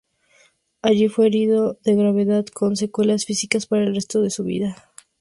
Allí 0.81 1.09
fue 1.09 1.27
herido 1.27 1.77
de 1.83 1.93
gravedad, 1.93 2.43
con 2.47 2.75
secuelas 2.75 3.25
físicas 3.25 3.67
para 3.67 3.83
el 3.83 3.93
resto 3.93 4.19
de 4.23 4.31
su 4.31 4.43
vida. 4.43 4.89